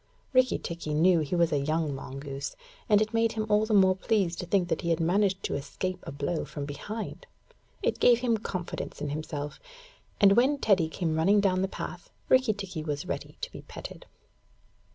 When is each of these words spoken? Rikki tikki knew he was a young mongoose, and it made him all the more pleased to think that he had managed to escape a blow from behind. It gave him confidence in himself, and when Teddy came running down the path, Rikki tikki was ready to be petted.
Rikki 0.33 0.57
tikki 0.57 0.95
knew 0.95 1.19
he 1.19 1.35
was 1.35 1.51
a 1.51 1.59
young 1.59 1.93
mongoose, 1.93 2.55
and 2.89 3.03
it 3.03 3.13
made 3.13 3.33
him 3.33 3.45
all 3.49 3.67
the 3.67 3.73
more 3.75 3.95
pleased 3.95 4.39
to 4.39 4.47
think 4.47 4.69
that 4.69 4.81
he 4.81 4.89
had 4.89 4.99
managed 4.99 5.43
to 5.43 5.53
escape 5.53 5.99
a 6.07 6.11
blow 6.11 6.43
from 6.43 6.65
behind. 6.65 7.27
It 7.83 7.99
gave 7.99 8.21
him 8.21 8.37
confidence 8.39 8.99
in 8.99 9.09
himself, 9.09 9.59
and 10.19 10.31
when 10.31 10.57
Teddy 10.57 10.89
came 10.89 11.15
running 11.17 11.39
down 11.39 11.61
the 11.61 11.67
path, 11.67 12.09
Rikki 12.29 12.53
tikki 12.53 12.81
was 12.83 13.05
ready 13.05 13.37
to 13.41 13.51
be 13.51 13.61
petted. 13.61 14.07